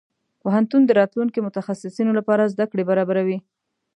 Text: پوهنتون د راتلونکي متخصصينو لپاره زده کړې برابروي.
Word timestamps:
پوهنتون 0.41 0.81
د 0.85 0.91
راتلونکي 0.99 1.39
متخصصينو 1.47 2.11
لپاره 2.19 2.51
زده 2.53 2.65
کړې 2.71 2.83
برابروي. 2.89 3.37